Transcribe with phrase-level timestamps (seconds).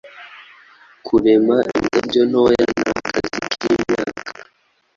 [1.05, 4.21] Kurema indabyo ntoya nakazi kimyaka.